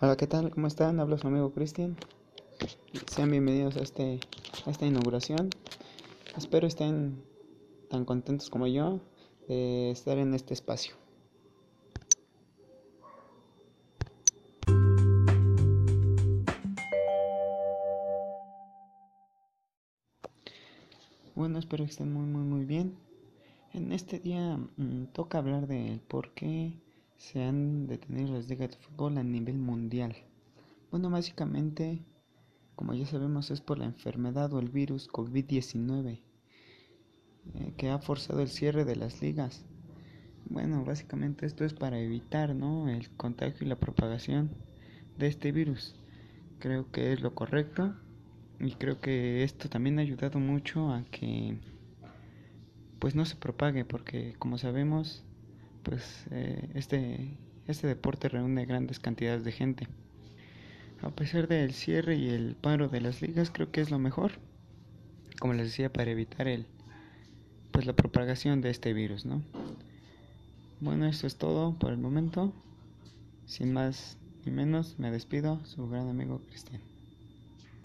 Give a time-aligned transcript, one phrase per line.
[0.00, 0.50] Hola, ¿qué tal?
[0.50, 1.00] ¿Cómo están?
[1.00, 1.96] Habla su amigo Cristian.
[3.08, 4.20] Sean bienvenidos a, este,
[4.64, 5.50] esta inauguración.
[6.36, 7.20] Espero estén
[7.90, 9.00] tan contentos como yo
[9.48, 10.94] de estar en este espacio.
[21.34, 22.96] Bueno, espero que estén muy, muy, muy bien.
[23.72, 26.72] En este día mmm, toca hablar del por qué
[27.18, 30.16] se han detenido las ligas de fútbol a nivel mundial.
[30.90, 32.02] Bueno, básicamente,
[32.76, 36.22] como ya sabemos, es por la enfermedad o el virus COVID-19
[37.54, 39.64] eh, que ha forzado el cierre de las ligas.
[40.46, 42.88] Bueno, básicamente esto es para evitar ¿no?
[42.88, 44.50] el contagio y la propagación
[45.18, 45.96] de este virus.
[46.60, 47.94] Creo que es lo correcto
[48.60, 51.58] y creo que esto también ha ayudado mucho a que
[52.98, 55.24] pues no se propague porque como sabemos
[55.88, 59.88] pues eh, este, este deporte reúne grandes cantidades de gente.
[61.00, 64.32] A pesar del cierre y el paro de las ligas, creo que es lo mejor,
[65.40, 66.66] como les decía, para evitar el,
[67.70, 69.42] pues la propagación de este virus, ¿no?
[70.80, 72.52] Bueno, eso es todo por el momento.
[73.46, 76.82] Sin más ni menos, me despido, su gran amigo Cristian.